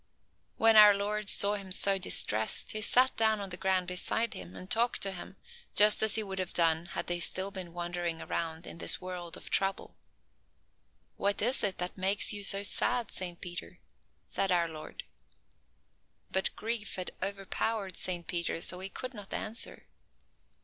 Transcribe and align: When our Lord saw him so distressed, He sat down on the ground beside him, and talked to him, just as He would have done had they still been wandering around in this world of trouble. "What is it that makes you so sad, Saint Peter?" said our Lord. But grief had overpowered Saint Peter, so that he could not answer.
When 0.57 0.77
our 0.77 0.95
Lord 0.95 1.29
saw 1.29 1.53
him 1.53 1.71
so 1.71 1.99
distressed, 1.99 2.71
He 2.71 2.81
sat 2.81 3.15
down 3.17 3.39
on 3.39 3.49
the 3.49 3.55
ground 3.55 3.85
beside 3.85 4.33
him, 4.33 4.55
and 4.55 4.67
talked 4.67 4.99
to 5.03 5.11
him, 5.11 5.35
just 5.75 6.01
as 6.01 6.15
He 6.15 6.23
would 6.23 6.39
have 6.39 6.53
done 6.53 6.87
had 6.87 7.05
they 7.05 7.19
still 7.19 7.51
been 7.51 7.71
wandering 7.71 8.19
around 8.19 8.65
in 8.65 8.79
this 8.79 8.99
world 8.99 9.37
of 9.37 9.51
trouble. 9.51 9.95
"What 11.17 11.39
is 11.43 11.63
it 11.63 11.77
that 11.77 11.99
makes 11.99 12.33
you 12.33 12.43
so 12.43 12.63
sad, 12.63 13.11
Saint 13.11 13.41
Peter?" 13.41 13.77
said 14.27 14.51
our 14.51 14.67
Lord. 14.67 15.03
But 16.31 16.49
grief 16.55 16.95
had 16.95 17.11
overpowered 17.21 17.95
Saint 17.95 18.25
Peter, 18.25 18.59
so 18.63 18.77
that 18.79 18.83
he 18.85 18.89
could 18.89 19.13
not 19.13 19.35
answer. 19.35 19.85